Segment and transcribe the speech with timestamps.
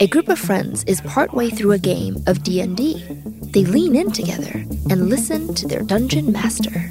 [0.00, 3.04] A group of friends is partway through a game of D&D.
[3.50, 6.88] They lean in together and listen to their dungeon master.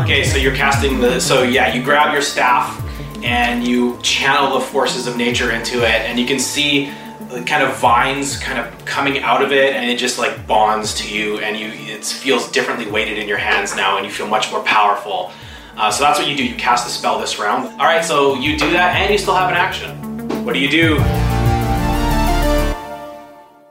[0.00, 1.20] Okay, so you're casting the.
[1.20, 2.80] So yeah, you grab your staff
[3.24, 6.92] and you channel the forces of nature into it, and you can see
[7.28, 10.94] the kind of vines kind of coming out of it, and it just like bonds
[11.00, 14.28] to you, and you it feels differently weighted in your hands now, and you feel
[14.28, 15.32] much more powerful.
[15.76, 16.44] Uh, so that's what you do.
[16.44, 17.68] You cast the spell this round.
[17.80, 19.99] All right, so you do that, and you still have an action.
[20.44, 20.96] What do you do?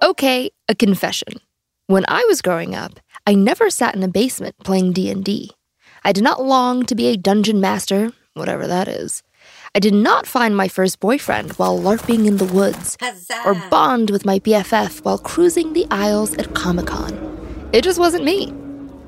[0.03, 1.33] Okay, a confession.
[1.87, 5.49] When I was growing up, I never sat in a basement playing D&D.
[6.03, 9.23] I did not long to be a dungeon master, whatever that is.
[9.73, 13.41] I did not find my first boyfriend while LARPing in the woods, Huzzah.
[13.45, 17.69] or bond with my BFF while cruising the aisles at Comic Con.
[17.73, 18.51] It just wasn't me.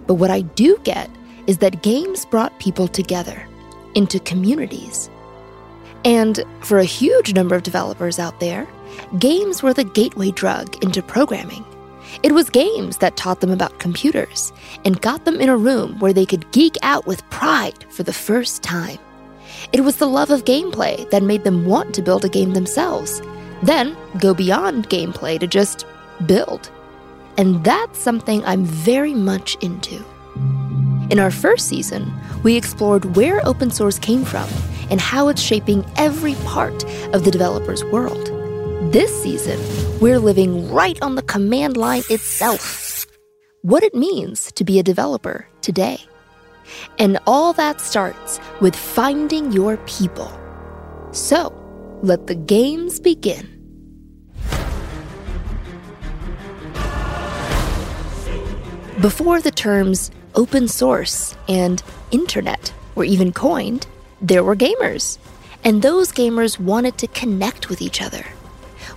[0.07, 1.09] But what I do get
[1.46, 3.48] is that games brought people together
[3.93, 5.12] into communities.
[6.04, 8.68] And for a huge number of developers out there,
[9.20, 11.66] games were the gateway drug into programming.
[12.24, 14.52] It was games that taught them about computers
[14.84, 18.13] and got them in a room where they could geek out with pride for the
[18.13, 18.98] first time.
[19.74, 23.21] It was the love of gameplay that made them want to build a game themselves,
[23.63, 25.86] then go beyond gameplay to just
[26.26, 26.70] build.
[27.38, 30.04] And that's something I'm very much into.
[31.10, 32.12] In our first season,
[32.43, 34.49] we explored where open source came from
[34.91, 36.84] and how it's shaping every part
[37.15, 38.27] of the developer's world.
[38.93, 39.59] This season,
[39.99, 43.07] we're living right on the command line itself.
[43.62, 45.99] What it means to be a developer today.
[46.99, 50.31] And all that starts with finding your people.
[51.12, 51.53] So,
[52.03, 53.57] let the games begin.
[59.01, 61.81] Before the terms open source and
[62.12, 63.87] internet were even coined,
[64.22, 65.18] there were gamers.
[65.64, 68.25] And those gamers wanted to connect with each other.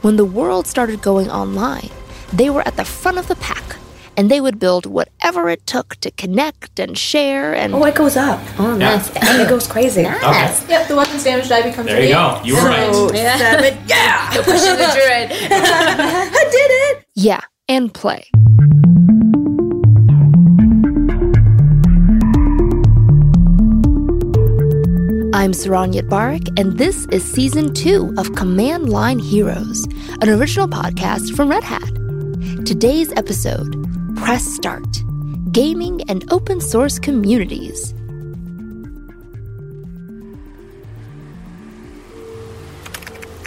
[0.03, 1.91] When the world started going online,
[2.33, 3.77] they were at the front of the pack
[4.17, 8.17] and they would build whatever it took to connect and share and Oh, it goes
[8.17, 8.41] up.
[8.59, 9.09] Oh, nice.
[9.17, 10.03] And it goes crazy.
[10.23, 10.67] Nice.
[10.69, 12.13] Yep, the weapons damage die becomes There you eight.
[12.13, 12.41] go.
[12.45, 13.39] You were So, right.
[13.39, 14.31] seven, yeah!
[14.31, 15.31] Pushing the druid.
[15.53, 17.05] I did it!
[17.15, 18.25] yeah, and play.
[25.35, 29.85] I'm Saron Yitbarek, and this is season two of Command Line Heroes,
[30.21, 31.93] an original podcast from Red Hat.
[32.65, 33.75] Today's episode
[34.15, 34.87] Press Start
[35.51, 37.93] Gaming and Open Source Communities.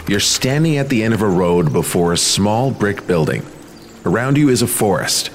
[0.06, 3.46] You're standing at the end of a road before a small brick building.
[4.04, 5.30] Around you is a forest.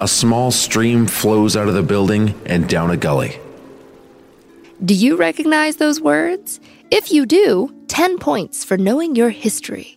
[0.00, 3.38] A small stream flows out of the building and down a gully.
[4.84, 6.58] Do you recognize those words?
[6.90, 9.96] If you do, 10 points for knowing your history.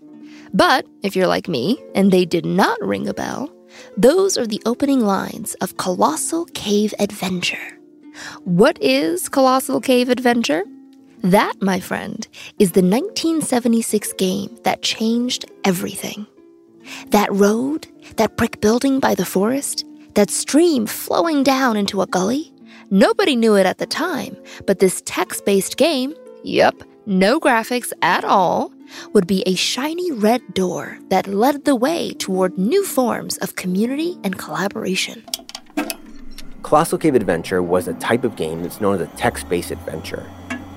[0.53, 3.51] But if you're like me and they did not ring a bell,
[3.97, 7.79] those are the opening lines of Colossal Cave Adventure.
[8.43, 10.63] What is Colossal Cave Adventure?
[11.23, 12.27] That, my friend,
[12.59, 16.27] is the 1976 game that changed everything.
[17.07, 22.53] That road, that brick building by the forest, that stream flowing down into a gully,
[22.89, 24.35] nobody knew it at the time,
[24.65, 26.13] but this text based game,
[26.43, 26.75] yep,
[27.05, 28.71] no graphics at all,
[29.13, 34.17] would be a shiny red door that led the way toward new forms of community
[34.23, 35.23] and collaboration.
[36.63, 40.29] Colossal Cave Adventure was a type of game that's known as a text based adventure.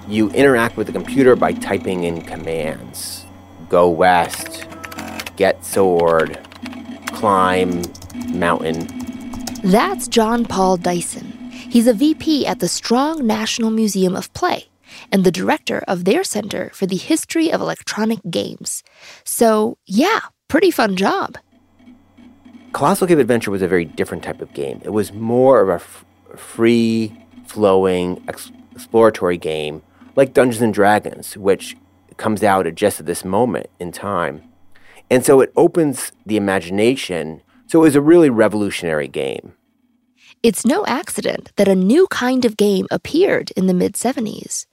[0.07, 3.25] You interact with the computer by typing in commands
[3.69, 4.67] go west,
[5.37, 6.39] get sword,
[7.09, 7.83] climb
[8.29, 8.89] mountain.
[9.63, 11.38] That's John Paul Dyson.
[11.71, 14.69] He's a VP at the Strong National Museum of Play
[15.13, 18.83] and the director of their Center for the History of Electronic Games.
[19.25, 21.37] So, yeah, pretty fun job.
[22.73, 24.81] Colossal Cave Adventure was a very different type of game.
[24.83, 26.07] It was more of a f-
[26.37, 27.15] free
[27.47, 29.83] flowing ex- exploratory game
[30.17, 31.77] like Dungeons and Dragons, which
[32.17, 34.43] comes out at just at this moment in time.
[35.11, 37.43] And so it opens the imagination.
[37.67, 39.53] So it was a really revolutionary game.
[40.45, 44.67] It's no accident that a new kind of game appeared in the mid 70s.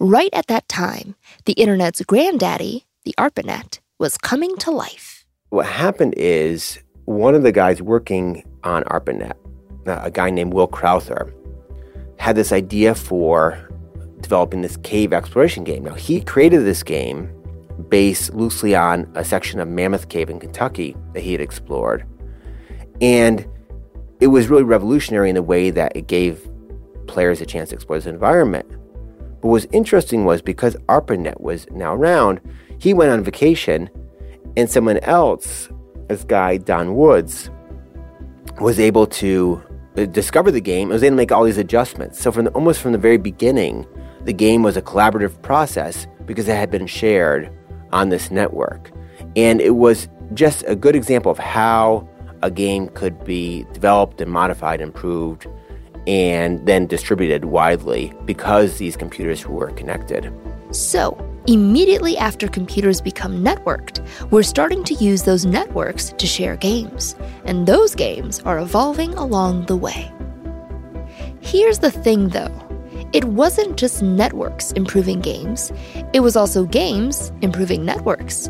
[0.00, 1.14] Right at that time,
[1.44, 5.24] the internet's granddaddy, the ARPANET, was coming to life.
[5.50, 9.34] What happened is one of the guys working on ARPANET,
[9.86, 11.32] uh, a guy named Will Crowther,
[12.18, 13.70] had this idea for
[14.20, 15.84] developing this cave exploration game.
[15.84, 17.30] Now, he created this game
[17.88, 22.04] based loosely on a section of Mammoth Cave in Kentucky that he had explored.
[23.00, 23.46] And
[24.22, 26.48] it was really revolutionary in the way that it gave
[27.08, 28.68] players a chance to explore this environment.
[28.68, 32.40] But what was interesting was because ARPANET was now around,
[32.78, 33.90] He went on vacation,
[34.56, 35.68] and someone else,
[36.06, 37.50] this guy, Don Woods,
[38.60, 39.60] was able to
[39.96, 42.20] uh, discover the game and was able to make all these adjustments.
[42.20, 43.88] So, from the, almost from the very beginning,
[44.24, 47.52] the game was a collaborative process because it had been shared
[47.90, 48.92] on this network.
[49.34, 52.08] And it was just a good example of how
[52.42, 55.46] a game could be developed and modified, improved,
[56.06, 60.32] and then distributed widely because these computers were connected.
[60.70, 61.16] So,
[61.46, 67.66] immediately after computers become networked, we're starting to use those networks to share games, and
[67.66, 70.10] those games are evolving along the way.
[71.40, 72.68] Here's the thing though
[73.12, 75.70] it wasn't just networks improving games,
[76.14, 78.48] it was also games improving networks.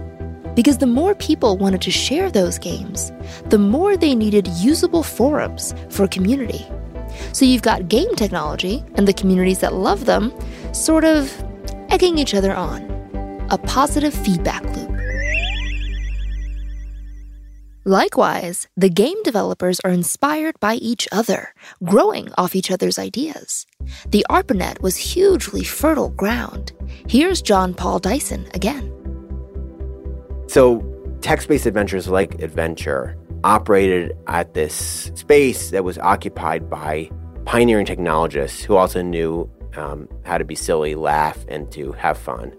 [0.55, 3.13] Because the more people wanted to share those games,
[3.47, 6.67] the more they needed usable forums for community.
[7.33, 10.33] So you've got game technology and the communities that love them
[10.73, 11.33] sort of
[11.89, 12.91] egging each other on.
[13.51, 14.93] A positive feedback loop.
[17.85, 21.53] Likewise, the game developers are inspired by each other,
[21.83, 23.67] growing off each other's ideas.
[24.07, 26.73] The ARPANET was hugely fertile ground.
[27.09, 28.92] Here's John Paul Dyson again.
[30.53, 30.85] So,
[31.23, 37.11] text based adventures like Adventure operated at this space that was occupied by
[37.47, 42.53] pioneering technologists who also knew um, how to be silly, laugh, and to have fun.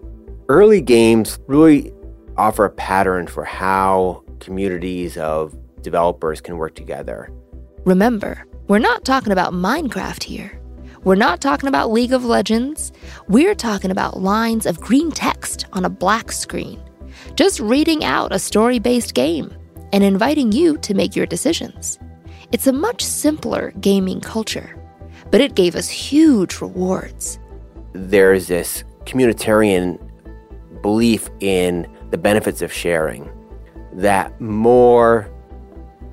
[0.48, 1.92] Early games really
[2.36, 7.30] offer a pattern for how communities of developers can work together.
[7.84, 10.60] Remember, we're not talking about Minecraft here.
[11.04, 12.90] We're not talking about League of Legends.
[13.28, 16.82] We're talking about lines of green text on a black screen.
[17.36, 19.52] Just reading out a story based game
[19.92, 21.98] and inviting you to make your decisions.
[22.52, 24.80] It's a much simpler gaming culture,
[25.32, 27.40] but it gave us huge rewards.
[27.92, 29.98] There's this communitarian
[30.80, 33.28] belief in the benefits of sharing
[33.94, 35.28] that more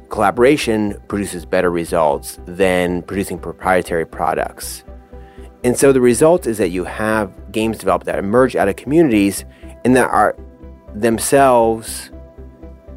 [0.09, 4.83] collaboration produces better results than producing proprietary products.
[5.63, 9.45] And so the result is that you have games developed that emerge out of communities
[9.85, 10.35] and that are
[10.93, 12.11] themselves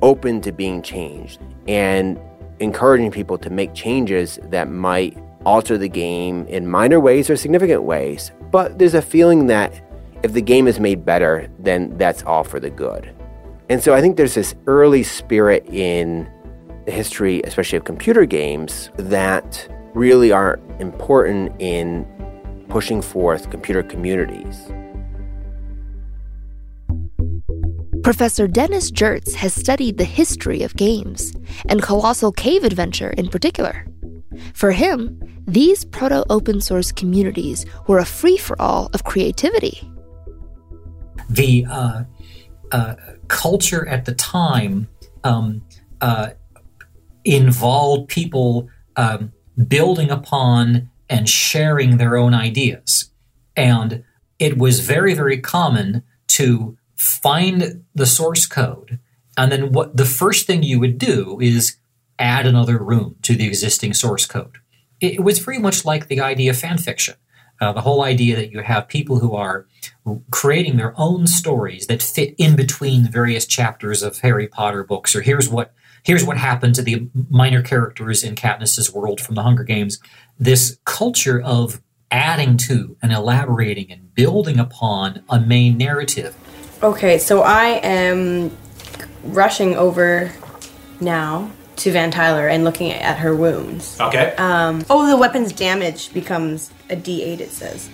[0.03, 2.19] open to being changed and
[2.61, 7.83] encouraging people to make changes that might alter the game in minor ways or significant
[7.83, 8.33] ways.
[8.51, 9.81] But there's a feeling that
[10.23, 13.15] if the game is made better, then that's all for the good.
[13.69, 16.29] And so I think there's this early spirit in
[16.87, 22.07] the history, especially of computer games, that really are important in
[22.69, 24.71] pushing forth computer communities.
[28.05, 31.33] Professor Dennis Jerz has studied the history of games,
[31.71, 33.87] and Colossal Cave Adventure in particular.
[34.53, 39.91] For him, these proto open source communities were a free for all of creativity.
[41.31, 42.05] The uh,
[42.73, 42.95] uh,
[43.29, 44.87] culture at the time
[45.25, 45.63] um,
[46.03, 46.33] uh,
[47.25, 49.33] involved people um,
[49.67, 53.11] building upon and sharing their own ideas.
[53.57, 54.05] And
[54.39, 58.99] it was very, very common to find the source code.
[59.37, 61.77] And then what the first thing you would do is
[62.19, 64.59] add another room to the existing source code.
[65.01, 67.17] It, was very much like the idea of fan fiction.
[67.61, 69.67] Uh, the whole idea that you have people who are
[70.31, 75.21] creating their own stories that fit in between various chapters of Harry Potter books, or
[75.21, 79.63] here's what here's what happened to the minor characters in Katniss's world from the Hunger
[79.63, 80.01] Games.
[80.39, 81.81] This culture of
[82.11, 86.35] adding to and elaborating and building upon a main narrative.
[86.85, 88.55] Okay, so I am
[89.23, 90.31] rushing over
[91.01, 93.99] now to Van Tyler and looking at her wounds.
[93.99, 94.35] Okay.
[94.37, 97.89] Um, oh, the weapon's damage becomes a D8, it says.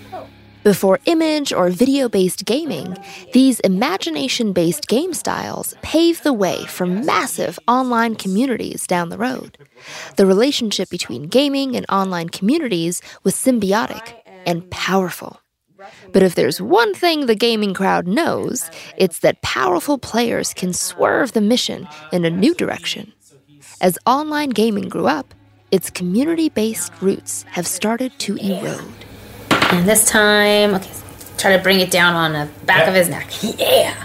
[0.63, 2.97] Before image or video based gaming,
[3.31, 9.57] these imagination based game styles pave the way for massive online communities down the road.
[10.17, 15.40] The relationship between gaming and online communities was symbiotic and powerful.
[16.11, 21.33] But if there's one thing the gaming crowd knows, it's that powerful players can swerve
[21.33, 23.13] the mission in a new direction.
[23.81, 25.33] As online gaming grew up,
[25.71, 28.83] its community based roots have started to erode.
[29.71, 30.91] And this time, okay,
[31.37, 33.29] try to bring it down on the back of his neck.
[33.41, 33.95] Yeah.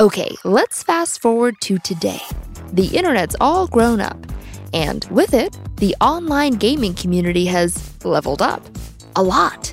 [0.00, 2.20] Okay, let's fast forward to today.
[2.72, 4.18] The internet's all grown up,
[4.74, 8.64] and with it, the online gaming community has leveled up.
[9.16, 9.72] A lot.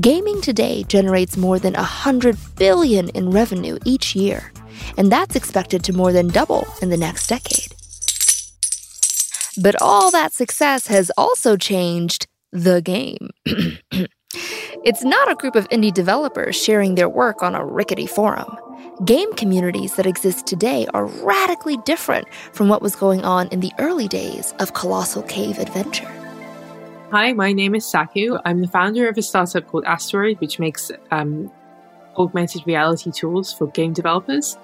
[0.00, 4.52] Gaming today generates more than 100 billion in revenue each year,
[4.96, 7.74] and that's expected to more than double in the next decade.
[9.60, 13.30] But all that success has also changed the game.
[14.84, 18.58] It's not a group of indie developers sharing their work on a rickety forum.
[19.04, 23.70] Game communities that exist today are radically different from what was going on in the
[23.78, 26.10] early days of Colossal Cave Adventure.
[27.12, 28.38] Hi, my name is Saku.
[28.44, 31.48] I'm the founder of a startup called Asteroid, which makes um,
[32.16, 34.58] augmented reality tools for game developers.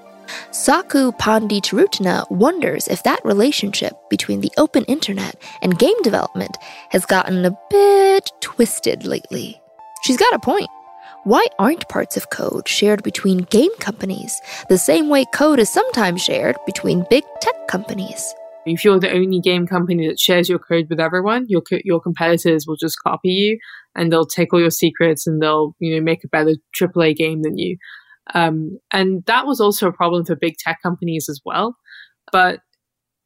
[0.50, 6.56] Saku Panditharatne wonders if that relationship between the open internet and game development
[6.88, 9.62] has gotten a bit twisted lately.
[10.02, 10.68] She's got a point.
[11.24, 16.22] Why aren't parts of code shared between game companies the same way code is sometimes
[16.22, 18.34] shared between big tech companies?
[18.64, 22.66] If you're the only game company that shares your code with everyone, your your competitors
[22.66, 23.58] will just copy you
[23.94, 27.42] and they'll take all your secrets and they'll you know make a better AAA game
[27.42, 27.76] than you.
[28.34, 31.76] Um, and that was also a problem for big tech companies as well.
[32.30, 32.60] But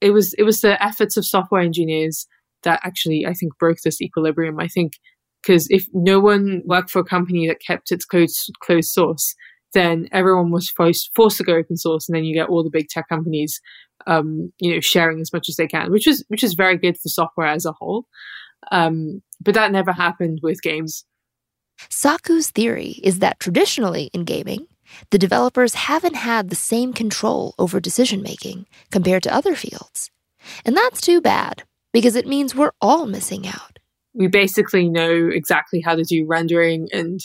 [0.00, 2.26] it was it was the efforts of software engineers
[2.62, 4.58] that actually I think broke this equilibrium.
[4.60, 4.92] I think
[5.42, 8.30] because if no one worked for a company that kept its code
[8.60, 9.34] closed source,
[9.74, 12.70] then everyone was forced, forced to go open source, and then you get all the
[12.70, 13.60] big tech companies,
[14.06, 16.96] um, you know, sharing as much as they can, which is which is very good
[16.98, 18.06] for software as a whole.
[18.70, 21.04] Um, but that never happened with games.
[21.90, 24.68] Saku's theory is that traditionally in gaming,
[25.10, 30.10] the developers haven't had the same control over decision making compared to other fields.
[30.64, 33.71] And that's too bad, because it means we're all missing out.
[34.14, 37.20] We basically know exactly how to do rendering and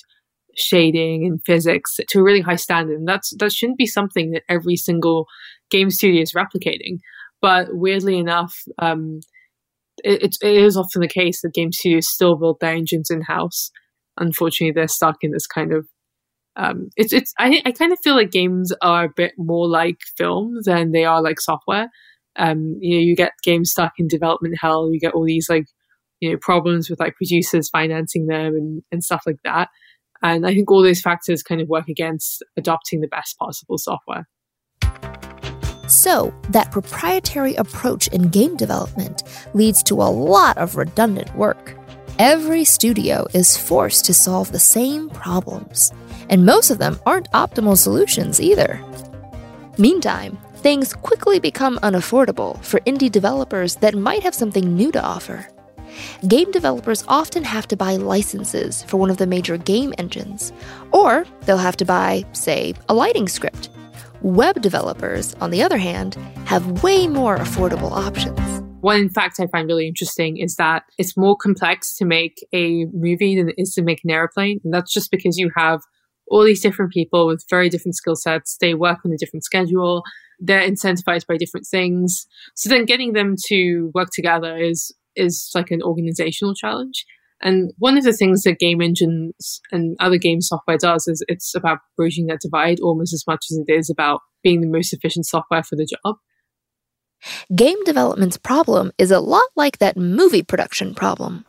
[0.56, 2.98] shading and physics to a really high standard.
[2.98, 5.28] And that's that shouldn't be something that every single
[5.70, 7.00] game studio is replicating.
[7.42, 9.20] But weirdly enough, um,
[10.04, 13.72] it, it is often the case that game studios still build their engines in house.
[14.18, 15.88] Unfortunately, they're stuck in this kind of
[16.58, 20.00] um, it's it's I I kind of feel like games are a bit more like
[20.18, 21.90] film than they are like software.
[22.36, 24.92] Um, you know, you get games stuck in development hell.
[24.92, 25.68] You get all these like
[26.20, 29.70] you know problems with like producers financing them and and stuff like that.
[30.22, 34.28] And I think all those factors kind of work against adopting the best possible software.
[35.88, 41.78] So, that proprietary approach in game development leads to a lot of redundant work.
[42.20, 45.94] Every studio is forced to solve the same problems,
[46.30, 48.84] and most of them aren't optimal solutions either.
[49.78, 55.48] Meantime, things quickly become unaffordable for indie developers that might have something new to offer.
[56.28, 60.54] Game developers often have to buy licenses for one of the major game engines,
[60.92, 63.70] or they'll have to buy, say, a lighting script
[64.22, 68.40] Web developers, on the other hand, have way more affordable options.
[68.82, 72.86] One in fact I find really interesting is that it's more complex to make a
[72.86, 74.60] movie than it is to make an airplane.
[74.64, 75.82] And that's just because you have
[76.30, 78.58] all these different people with very different skill sets.
[78.60, 80.04] They work on a different schedule.
[80.40, 82.26] They're incentivized by different things.
[82.56, 87.06] So then getting them to work together is, is like an organizational challenge.
[87.42, 91.54] And one of the things that game engines and other game software does is it's
[91.54, 95.26] about bridging that divide almost as much as it is about being the most efficient
[95.26, 96.16] software for the job.
[97.56, 101.46] Game development's problem is a lot like that movie production problem.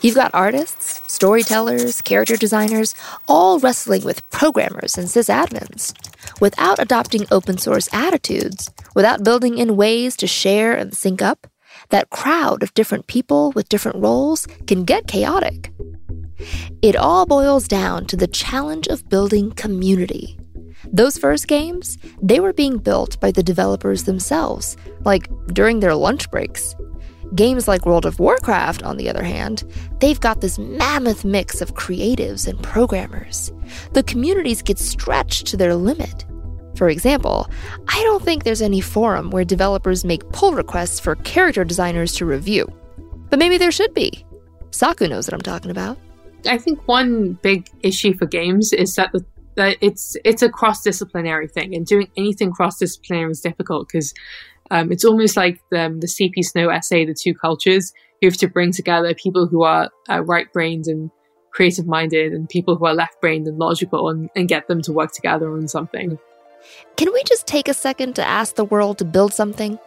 [0.00, 2.94] You've got artists, storytellers, character designers,
[3.28, 5.94] all wrestling with programmers and sysadmins.
[6.40, 11.46] Without adopting open source attitudes, without building in ways to share and sync up,
[11.90, 15.72] that crowd of different people with different roles can get chaotic.
[16.82, 20.38] It all boils down to the challenge of building community.
[20.92, 26.30] Those first games, they were being built by the developers themselves, like during their lunch
[26.30, 26.74] breaks.
[27.34, 29.62] Games like World of Warcraft, on the other hand,
[30.00, 33.52] they've got this mammoth mix of creatives and programmers.
[33.92, 36.24] The communities get stretched to their limit.
[36.80, 37.46] For example,
[37.88, 42.24] I don't think there's any forum where developers make pull requests for character designers to
[42.24, 42.72] review.
[43.28, 44.24] But maybe there should be.
[44.70, 45.98] Saku knows what I'm talking about.
[46.46, 49.22] I think one big issue for games is that the,
[49.56, 54.14] that it's it's a cross disciplinary thing, and doing anything cross disciplinary is difficult because
[54.70, 57.92] um, it's almost like the, the CP Snow essay, The Two Cultures.
[58.22, 61.10] You have to bring together people who are uh, right brained and
[61.52, 64.94] creative minded and people who are left brained and logical and, and get them to
[64.94, 66.18] work together on something.
[66.96, 69.78] Can we just take a second to ask the world to build something?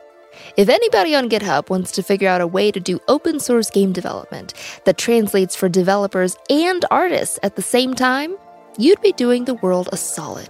[0.58, 3.94] If anybody on GitHub wants to figure out a way to do open source game
[3.94, 4.54] development
[4.86, 8.36] that translates for developers and artists at the same time,
[8.78, 10.50] you'd be doing the world a solid.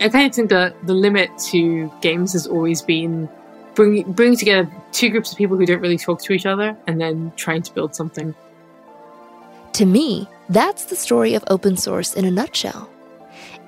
[0.00, 3.28] I kind of think that the limit to games has always been
[3.74, 7.00] bringing bringing together two groups of people who don't really talk to each other and
[7.00, 8.34] then trying to build something.
[9.74, 12.90] To me, that's the story of open source in a nutshell.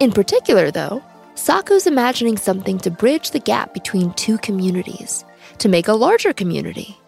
[0.01, 1.03] In particular, though,
[1.41, 5.25] Saku's imagining something to bridge the gap between two communities,
[5.59, 6.99] to make a larger community.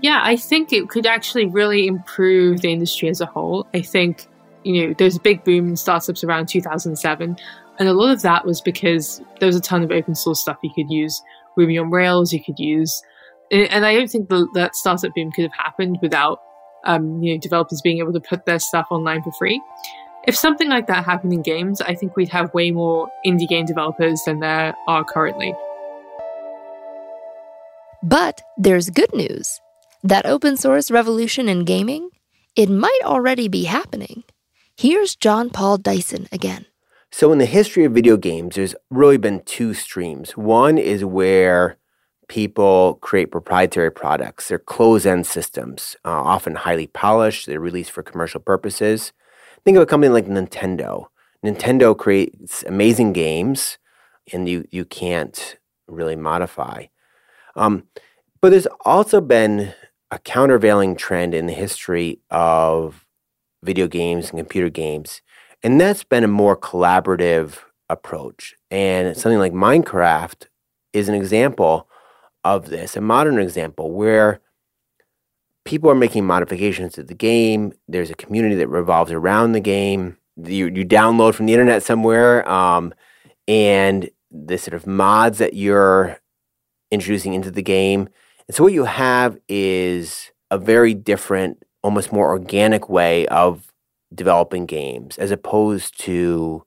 [0.00, 3.66] Yeah, I think it could actually really improve the industry as a whole.
[3.74, 4.28] I think
[4.64, 7.36] you know, there's a big boom in startups around 2007.
[7.78, 10.58] And a lot of that was because there was a ton of open source stuff
[10.62, 11.20] you could use.
[11.56, 13.02] Ruby on Rails, you could use.
[13.50, 16.40] And I don't think the, that startup boom could have happened without,
[16.84, 19.60] um, you know, developers being able to put their stuff online for free.
[20.26, 23.66] If something like that happened in games, I think we'd have way more indie game
[23.66, 25.54] developers than there are currently.
[28.02, 29.60] But there's good news.
[30.02, 32.08] That open source revolution in gaming,
[32.56, 34.24] it might already be happening.
[34.76, 36.64] Here's John Paul Dyson again.
[37.10, 40.36] So, in the history of video games, there's really been two streams.
[40.36, 41.76] One is where
[42.28, 44.48] people create proprietary products.
[44.48, 47.46] They're closed end systems, uh, often highly polished.
[47.46, 49.12] They're released for commercial purposes.
[49.64, 51.06] Think of a company like Nintendo.
[51.44, 53.78] Nintendo creates amazing games,
[54.32, 56.86] and you, you can't really modify.
[57.56, 57.84] Um,
[58.40, 59.74] but there's also been
[60.10, 63.06] a countervailing trend in the history of
[63.62, 65.22] video games and computer games
[65.64, 67.56] and that's been a more collaborative
[67.88, 68.54] approach.
[68.70, 70.46] And something like Minecraft
[70.92, 71.88] is an example
[72.44, 74.40] of this, a modern example where
[75.64, 77.72] people are making modifications to the game.
[77.88, 80.16] There's a community that revolves around the game.
[80.36, 82.92] You, you download from the internet somewhere, um,
[83.46, 86.18] and the sort of mods that you're
[86.90, 88.08] introducing into the game.
[88.48, 93.72] And so what you have is a very different, almost more organic way of
[94.14, 96.64] developing games as opposed to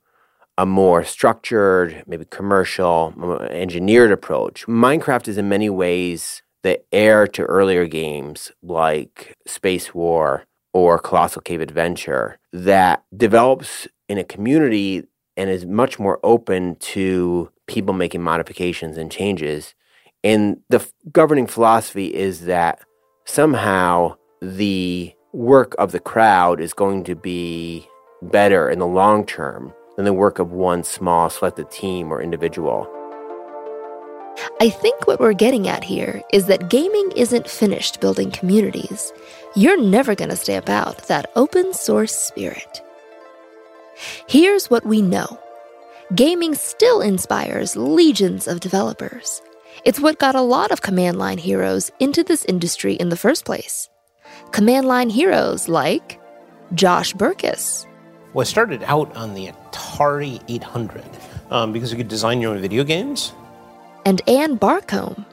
[0.58, 3.14] a more structured, maybe commercial,
[3.52, 4.66] engineered approach.
[4.66, 10.44] Minecraft is in many ways the heir to earlier games like Space War
[10.74, 15.04] or Colossal Cave Adventure that develops in a community
[15.38, 19.76] and is much more open to people making modifications and changes.
[20.26, 22.82] And the governing philosophy is that
[23.24, 27.88] somehow the work of the crowd is going to be
[28.22, 32.92] better in the long term than the work of one small selected team or individual.
[34.60, 39.12] I think what we're getting at here is that gaming isn't finished building communities.
[39.56, 42.82] You're never going to stamp out that open source spirit.
[44.28, 45.40] Here's what we know
[46.16, 49.42] gaming still inspires legions of developers.
[49.86, 53.46] It's what got a lot of command line heroes into this industry in the first
[53.46, 53.90] place
[54.52, 56.20] command line heroes like
[56.74, 57.86] Josh Berkus.
[58.34, 61.04] Well, I started out on the Atari 800
[61.50, 63.34] um, because you could design your own video games.
[64.08, 65.26] And Ann Barcomb.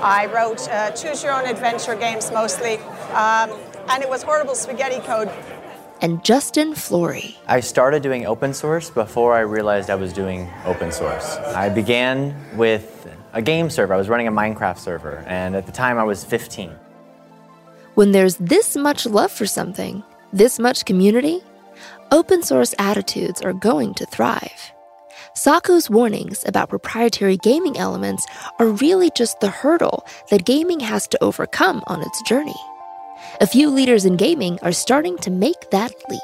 [0.00, 2.76] I wrote uh, choose your own adventure games mostly,
[3.08, 3.50] um,
[3.88, 5.28] and it was horrible spaghetti code.
[6.00, 7.36] And Justin Flory.
[7.48, 11.38] I started doing open source before I realized I was doing open source.
[11.38, 13.94] I began with a game server.
[13.94, 16.70] I was running a Minecraft server, and at the time I was 15.
[17.96, 21.40] When there's this much love for something, this much community,
[22.12, 24.72] open source attitudes are going to thrive.
[25.36, 28.26] Saku's warnings about proprietary gaming elements
[28.58, 32.56] are really just the hurdle that gaming has to overcome on its journey.
[33.40, 36.20] A few leaders in gaming are starting to make that leap.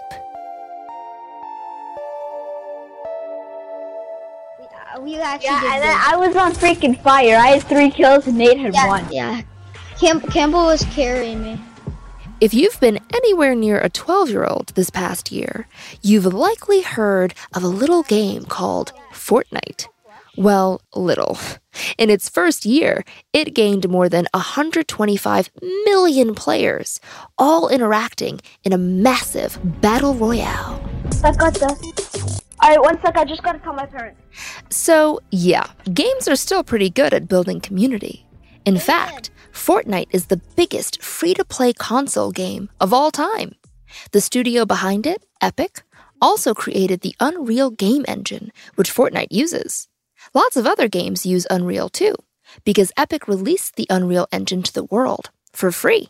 [5.01, 7.37] We uh, actually yeah, and then I was on freaking fire.
[7.37, 9.07] I had three kills and Nate had yeah, one.
[9.13, 9.43] Yeah.
[10.01, 11.61] Cam- Campbell was carrying me.
[12.39, 15.67] If you've been anywhere near a 12 year old this past year,
[16.03, 19.87] you've likely heard of a little game called Fortnite.
[20.37, 21.39] Well, little.
[21.99, 25.51] In its first year, it gained more than 125
[25.87, 27.01] million players,
[27.39, 30.83] all interacting in a massive battle royale.
[31.25, 32.43] I've got the.
[32.63, 34.21] Alright, one sec, I just gotta tell my parents.
[34.69, 38.26] So, yeah, games are still pretty good at building community.
[38.67, 43.55] In fact, Fortnite is the biggest free to play console game of all time.
[44.11, 45.85] The studio behind it, Epic,
[46.21, 49.87] also created the Unreal Game Engine, which Fortnite uses.
[50.35, 52.17] Lots of other games use Unreal too,
[52.65, 56.09] because Epic released the Unreal Engine to the world for free.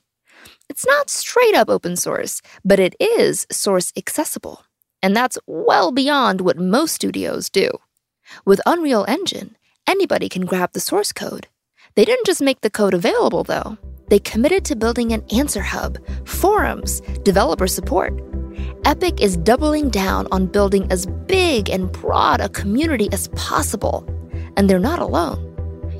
[0.70, 4.64] It's not straight up open source, but it is source accessible.
[5.02, 7.68] And that's well beyond what most studios do.
[8.46, 11.48] With Unreal Engine, anybody can grab the source code
[11.96, 13.76] they didn't just make the code available, though.
[14.08, 18.14] They committed to building an answer hub, forums, developer support.
[18.84, 24.06] Epic is doubling down on building as big and broad a community as possible.
[24.56, 25.42] And they're not alone.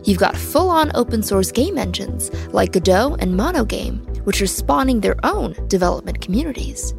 [0.05, 5.01] You've got full on open source game engines like Godot and Monogame, which are spawning
[5.01, 6.95] their own development communities.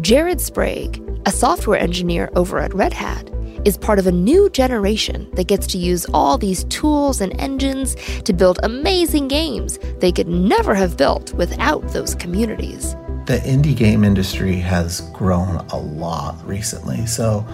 [0.00, 3.28] Jared Sprague, a software engineer over at Red Hat,
[3.66, 7.96] is part of a new generation that gets to use all these tools and engines
[8.22, 12.94] to build amazing games they could never have built without those communities.
[13.26, 17.04] the indie game industry has grown a lot recently.
[17.06, 17.44] So,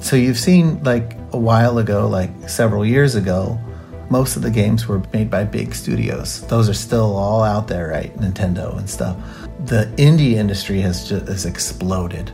[0.00, 3.58] so you've seen like a while ago, like several years ago,
[4.08, 6.40] most of the games were made by big studios.
[6.48, 8.16] Those are still all out there, right?
[8.16, 9.16] Nintendo and stuff.
[9.66, 12.32] The indie industry has just has exploded.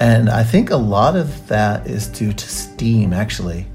[0.00, 3.66] And I think a lot of that is due to Steam, actually.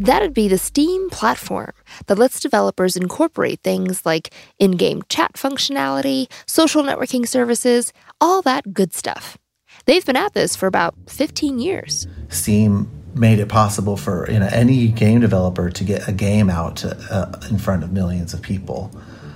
[0.00, 1.72] That'd be the Steam platform
[2.06, 8.72] that lets developers incorporate things like in game chat functionality, social networking services, all that
[8.72, 9.38] good stuff.
[9.84, 12.08] They've been at this for about 15 years.
[12.28, 16.76] Steam made it possible for you know, any game developer to get a game out
[16.76, 18.90] to, uh, in front of millions of people.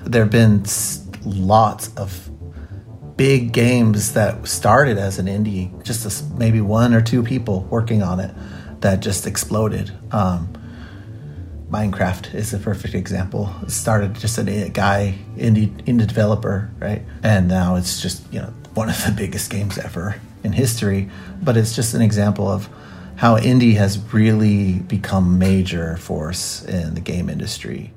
[0.04, 0.64] There have been
[1.24, 2.30] lots of
[3.16, 8.03] big games that started as an indie, just a, maybe one or two people working
[8.03, 8.35] on it,
[8.81, 9.92] that just exploded.
[10.11, 10.53] Um,
[11.70, 13.53] Minecraft is a perfect example.
[13.62, 17.03] It started just a guy indie indie developer, right?
[17.22, 21.11] And now it's just you know one of the biggest games ever in history.
[21.42, 22.68] But it's just an example of
[23.16, 27.92] how indie has really become major force in the game industry.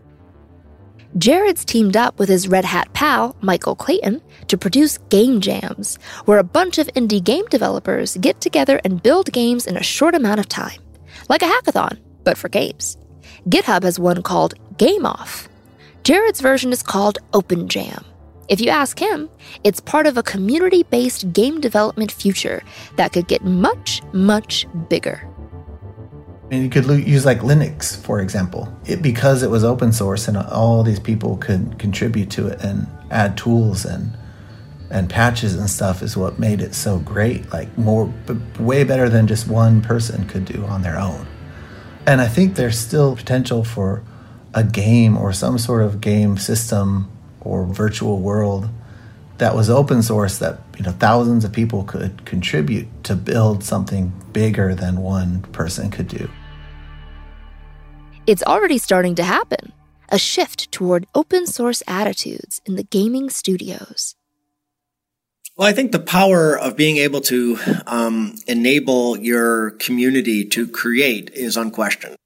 [1.17, 6.37] Jared's teamed up with his Red Hat pal, Michael Clayton, to produce Game Jams, where
[6.37, 10.39] a bunch of indie game developers get together and build games in a short amount
[10.39, 10.79] of time.
[11.27, 12.97] Like a hackathon, but for games.
[13.49, 15.49] GitHub has one called Game Off.
[16.03, 18.05] Jared's version is called Open Jam.
[18.47, 19.27] If you ask him,
[19.63, 22.61] it's part of a community based game development future
[22.95, 25.27] that could get much, much bigger.
[26.49, 30.37] And you could use like Linux, for example, it, because it was open source and
[30.37, 34.17] all these people could contribute to it and add tools and
[34.89, 37.51] and patches and stuff is what made it so great.
[37.51, 38.13] Like more,
[38.57, 41.27] way better than just one person could do on their own.
[42.05, 44.01] And I think there's still potential for
[44.53, 48.69] a game or some sort of game system or virtual world
[49.39, 54.11] that was open source that you know thousands of people could contribute to build something
[54.31, 56.29] bigger than one person could do.
[58.27, 59.71] It's already starting to happen.
[60.09, 64.15] A shift toward open source attitudes in the gaming studios.
[65.55, 71.29] Well, I think the power of being able to um, enable your community to create
[71.33, 72.17] is unquestioned.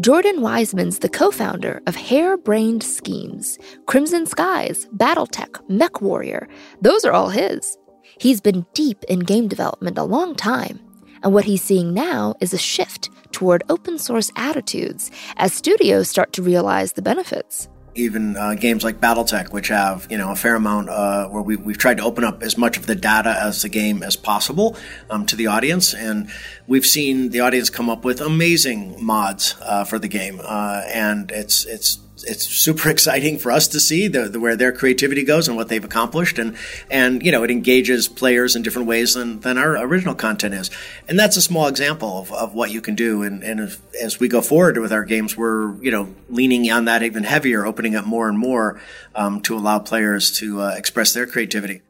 [0.00, 6.48] Jordan Weisman's the co founder of Harebrained Schemes, Crimson Skies, Battletech, Mech Warrior.
[6.80, 7.76] Those are all his.
[8.18, 10.80] He's been deep in game development a long time,
[11.22, 16.32] and what he's seeing now is a shift toward open source attitudes as studios start
[16.34, 17.68] to realize the benefits.
[17.96, 21.56] Even uh, games like BattleTech, which have you know a fair amount uh, where we,
[21.56, 24.76] we've tried to open up as much of the data as the game as possible
[25.10, 26.30] um, to the audience, and
[26.68, 31.32] we've seen the audience come up with amazing mods uh, for the game, uh, and
[31.32, 35.48] it's it's it's super exciting for us to see the, the, where their creativity goes
[35.48, 36.56] and what they've accomplished, and
[36.90, 40.70] and you know it engages players in different ways than, than our original content is,
[41.08, 43.22] and that's a small example of, of what you can do.
[43.22, 46.84] And, and if, as we go forward with our games, we're you know leaning on
[46.86, 48.80] that even heavier, opening up more and more
[49.14, 51.82] um, to allow players to uh, express their creativity.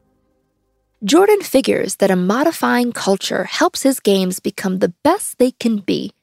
[1.03, 6.13] Jordan figures that a modifying culture helps his games become the best they can be,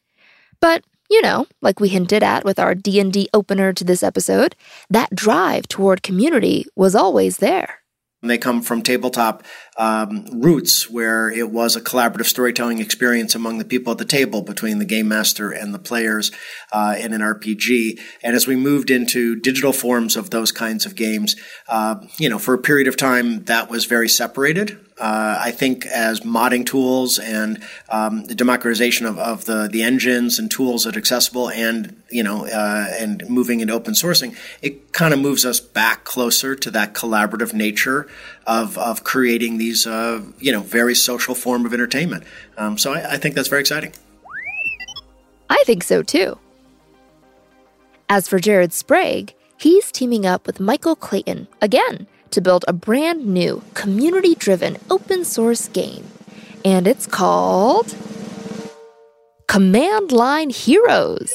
[0.61, 4.55] but you know, like we hinted at with our D&D opener to this episode,
[4.91, 7.81] that drive toward community was always there.
[8.23, 9.45] They come from tabletop
[9.79, 14.43] um, roots where it was a collaborative storytelling experience among the people at the table
[14.43, 16.33] between the game master and the players
[16.73, 18.01] uh, in an RPG.
[18.23, 21.37] And as we moved into digital forms of those kinds of games,
[21.69, 24.79] uh, you know, for a period of time that was very separated.
[25.01, 30.41] Uh, I think as modding tools and um, the democratization of, of the, the engines
[30.41, 34.93] and tools that are accessible and you know uh, and moving into open sourcing, it
[34.93, 38.09] kind of moves us back closer to that collaborative nature
[38.49, 42.25] of, of creating these uh, you know very social form of entertainment.
[42.57, 43.93] Um, so I, I think that's very exciting.
[45.49, 46.39] I think so too.
[48.09, 53.27] As for Jared Sprague, he's teaming up with Michael Clayton again to build a brand
[53.27, 56.07] new, community driven open source game.
[56.65, 57.95] And it's called
[59.47, 61.33] Command Line Heroes.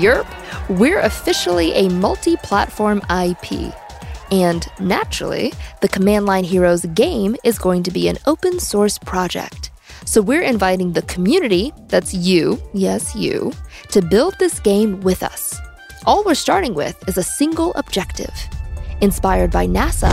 [0.00, 0.26] Yerp,
[0.68, 3.74] we're officially a multi platform IP.
[4.30, 9.70] And naturally, the Command Line Heroes game is going to be an open source project.
[10.04, 13.52] So we're inviting the community, that's you, yes, you,
[13.90, 15.58] to build this game with us.
[16.06, 18.34] All we're starting with is a single objective.
[19.00, 20.12] Inspired by NASA,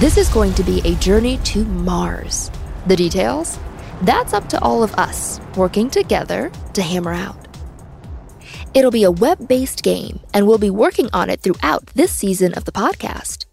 [0.00, 2.50] this is going to be a journey to Mars.
[2.86, 3.58] The details?
[4.02, 7.43] That's up to all of us working together to hammer out.
[8.74, 12.54] It'll be a web based game, and we'll be working on it throughout this season
[12.54, 13.44] of the podcast.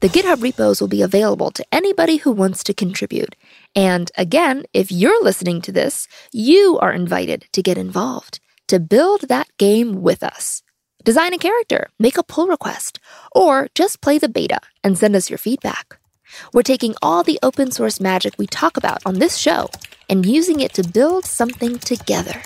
[0.00, 3.36] The GitHub repos will be available to anybody who wants to contribute.
[3.76, 9.28] And again, if you're listening to this, you are invited to get involved, to build
[9.28, 10.64] that game with us.
[11.04, 12.98] Design a character, make a pull request,
[13.32, 16.00] or just play the beta and send us your feedback.
[16.52, 19.70] We're taking all the open source magic we talk about on this show
[20.08, 22.42] and using it to build something together.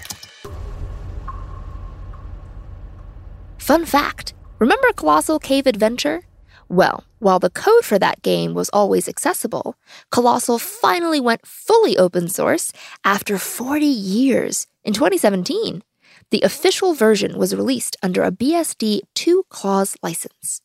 [3.69, 6.23] Fun fact remember Colossal Cave Adventure?
[6.71, 9.75] Well, while the code for that game was always accessible,
[10.11, 12.73] Colossal finally went fully open source
[13.05, 15.83] after 40 years in 2017.
[16.31, 20.63] The official version was released under a BSD 2 clause license.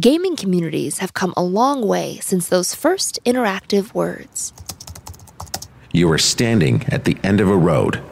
[0.00, 4.52] Gaming communities have come a long way since those first interactive words.
[5.92, 8.02] You are standing at the end of a road.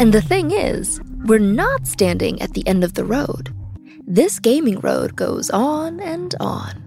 [0.00, 3.54] And the thing is, we're not standing at the end of the road.
[4.06, 6.82] This gaming road goes on and on.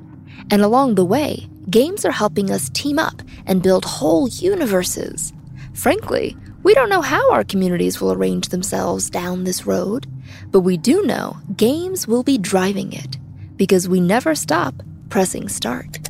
[0.51, 5.33] And along the way, games are helping us team up and build whole universes.
[5.73, 10.07] Frankly, we don't know how our communities will arrange themselves down this road,
[10.51, 13.17] but we do know games will be driving it
[13.55, 14.73] because we never stop
[15.09, 16.04] pressing start.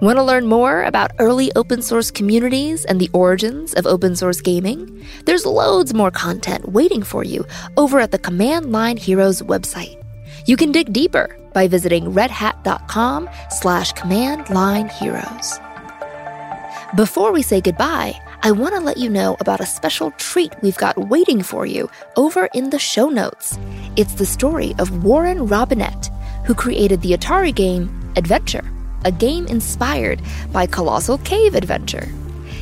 [0.00, 4.40] Want to learn more about early open source communities and the origins of open source
[4.40, 5.06] gaming?
[5.26, 10.02] There's loads more content waiting for you over at the Command Line Heroes website.
[10.46, 15.60] You can dig deeper by visiting redhat.com slash command line heroes.
[16.96, 20.76] Before we say goodbye, I want to let you know about a special treat we've
[20.76, 23.56] got waiting for you over in the show notes.
[23.96, 26.10] It's the story of Warren Robinett,
[26.44, 28.64] who created the Atari game Adventure
[29.04, 30.20] a game inspired
[30.52, 32.08] by Colossal Cave Adventure.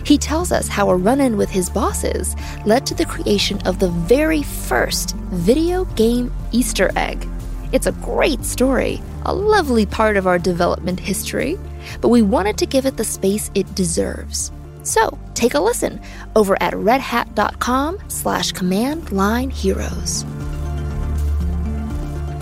[0.05, 3.79] He tells us how a run in with his bosses led to the creation of
[3.79, 7.29] the very first video game Easter egg.
[7.73, 11.59] It's a great story, a lovely part of our development history,
[12.01, 14.51] but we wanted to give it the space it deserves.
[14.83, 16.01] So take a listen
[16.35, 20.25] over at redhat.com slash command line heroes.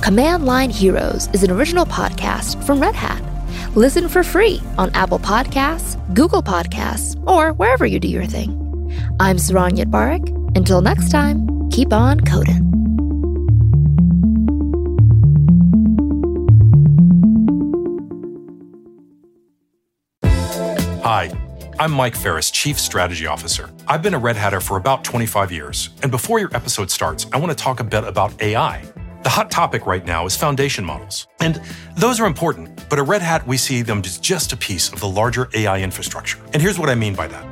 [0.00, 3.27] Command Line Heroes is an original podcast from Red Hat.
[3.74, 8.50] Listen for free on Apple Podcasts, Google Podcasts, or wherever you do your thing.
[9.20, 10.56] I'm Saron Yitbarek.
[10.56, 12.68] Until next time, keep on coding.
[21.02, 21.32] Hi,
[21.78, 23.70] I'm Mike Ferris, Chief Strategy Officer.
[23.87, 27.38] I've been a Red Hatter for about 25 years, and before your episode starts, I
[27.38, 28.82] want to talk a bit about AI.
[29.24, 31.26] The hot topic right now is foundation models.
[31.40, 31.61] And
[31.96, 35.00] those are important, but at Red Hat, we see them as just a piece of
[35.00, 36.38] the larger AI infrastructure.
[36.52, 37.44] And here's what I mean by that.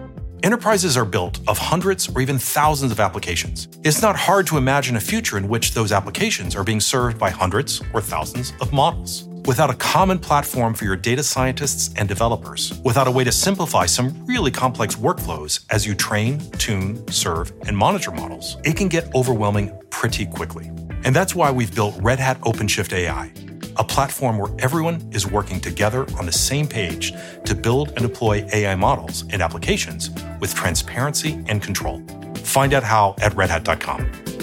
[0.45, 3.67] Enterprises are built of hundreds or even thousands of applications.
[3.83, 7.31] It's not hard to imagine a future in which those applications are being served by
[7.31, 9.25] hundreds or thousands of models.
[9.47, 13.87] Without a common platform for your data scientists and developers, without a way to simplify
[13.87, 19.13] some really complex workflows as you train, tune, serve, and monitor models, it can get
[19.17, 20.71] overwhelming pretty quickly.
[21.05, 23.33] And that's why we've built Red Hat OpenShift AI,
[23.77, 27.13] a platform where everyone is working together on the same page
[27.45, 32.03] to build and deploy AI models and applications with transparency and control.
[32.37, 34.36] Find out how at redhat.com.